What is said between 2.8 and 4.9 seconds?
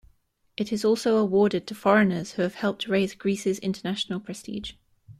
raise Greece's international prestige.